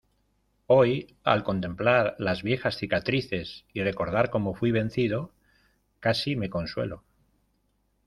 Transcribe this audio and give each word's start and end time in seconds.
hoy, 0.65 1.15
al 1.23 1.43
contemplar 1.43 2.15
las 2.17 2.41
viejas 2.41 2.75
cicatrices 2.75 3.65
y 3.71 3.83
recordar 3.83 4.31
cómo 4.31 4.55
fuí 4.55 4.71
vencido, 4.71 5.31
casi 5.99 6.35
me 6.35 6.49
consuelo. 6.49 7.03